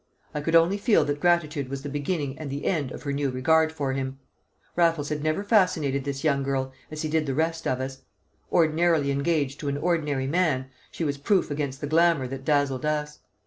[0.33, 3.29] I could only feel that gratitude was the beginning and the end of her new
[3.29, 4.17] regard for him.
[4.75, 8.01] Raffles had never fascinated this young girl as he did the rest of us;
[8.51, 13.19] ordinarily engaged to an ordinary man, she was proof against the glamour that dazzled us.